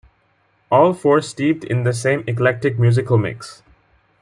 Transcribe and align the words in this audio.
All 0.71 0.95
four 0.95 1.21
steeped 1.21 1.63
in 1.63 1.83
the 1.83 1.93
same 1.93 2.23
eclectic 2.25 2.79
musical 2.79 3.19
mix. 3.19 3.61